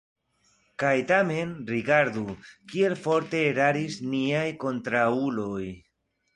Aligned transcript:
Kaj 0.83 0.93
tamen 1.11 1.51
rigardu, 1.73 2.25
kiel 2.73 2.97
forte 3.03 3.45
eraris 3.53 4.01
niaj 4.17 4.45
kontraŭuloj! 4.67 5.65